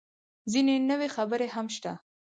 [0.51, 1.93] _ځينې نورې خبرې هم شته.